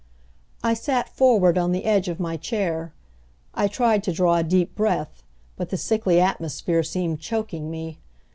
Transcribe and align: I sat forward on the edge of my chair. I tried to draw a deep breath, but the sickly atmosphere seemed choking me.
I 0.63 0.73
sat 0.73 1.09
forward 1.09 1.59
on 1.59 1.73
the 1.73 1.85
edge 1.85 2.07
of 2.09 2.19
my 2.19 2.35
chair. 2.35 2.91
I 3.53 3.67
tried 3.67 4.01
to 4.05 4.11
draw 4.11 4.37
a 4.37 4.43
deep 4.43 4.73
breath, 4.73 5.21
but 5.57 5.69
the 5.69 5.77
sickly 5.77 6.19
atmosphere 6.19 6.81
seemed 6.81 7.19
choking 7.19 7.69
me. 7.69 7.99